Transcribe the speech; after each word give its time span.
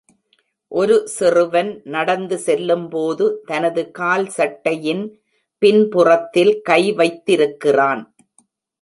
ஒரு 0.71 0.95
சிறுவன் 1.07 1.69
நடந்து 1.87 2.37
செல்லும்போது 2.45 3.27
தனது 3.45 3.83
கால் 3.91 4.27
சட்டையின் 4.37 5.05
பின்புறத்தில் 5.61 6.53
கை 6.63 6.83
வைத்திருக்கிறான்.. 6.99 8.03